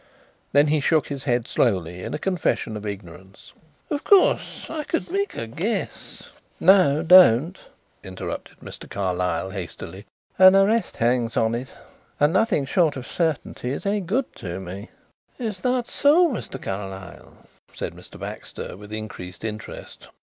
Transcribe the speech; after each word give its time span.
Then 0.51 0.69
he 0.69 0.79
shook 0.79 1.09
his 1.09 1.25
head 1.25 1.47
slowly 1.47 2.01
in 2.01 2.15
a 2.15 2.17
confession 2.17 2.75
of 2.75 2.87
ignorance. 2.87 3.53
"Of 3.91 4.03
course 4.03 4.65
I 4.67 4.83
could 4.83 5.11
make 5.11 5.35
a 5.35 5.45
guess" 5.45 6.31
"No, 6.59 7.03
don't," 7.03 7.59
interrupted 8.03 8.61
Mr. 8.61 8.89
Carlyle 8.89 9.51
hastily. 9.51 10.07
"An 10.39 10.55
arrest 10.55 10.97
hangs 10.97 11.37
on 11.37 11.53
it 11.53 11.71
and 12.19 12.33
nothing 12.33 12.65
short 12.65 12.95
of 12.97 13.05
certainty 13.05 13.69
is 13.71 13.85
any 13.85 14.01
good 14.01 14.35
to 14.37 14.59
me." 14.59 14.89
"Is 15.37 15.61
that 15.61 15.87
so, 15.87 16.27
Mr. 16.29 16.59
Carlyle?" 16.59 17.37
said 17.75 17.93
Mr. 17.93 18.19
Baxter, 18.19 18.75
with 18.75 18.91
increased 18.91 19.43
interest. 19.43 20.07